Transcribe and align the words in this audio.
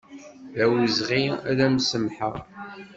D 0.55 0.57
awezɣi 0.63 1.23
ad 1.49 1.59
m-samḥeɣ. 1.73 2.35